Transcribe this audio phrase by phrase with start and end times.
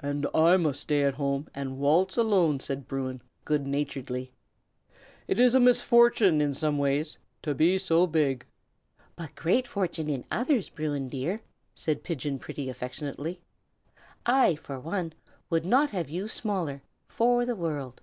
[0.00, 4.32] "And I must stay at home and waltz alone!" said Bruin, goodnaturedly.
[5.26, 8.46] "It is a misfortune, in some ways, to be so big."
[9.14, 11.42] "But great good fortune in others, Bruin, dear!"
[11.74, 13.42] said Pigeon Pretty, affectionately.
[14.24, 15.12] "I, for one,
[15.50, 18.00] would not have you smaller, for the world!"